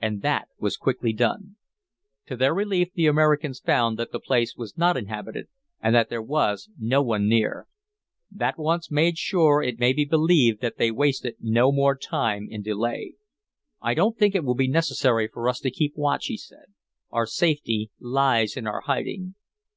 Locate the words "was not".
4.56-4.96